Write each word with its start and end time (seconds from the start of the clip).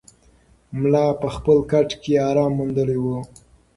ملا 0.79 1.05
په 1.21 1.27
خپل 1.35 1.57
کټ 1.71 1.89
کې 2.01 2.13
ارام 2.29 2.51
موندلی 2.59 2.97
و. 3.01 3.05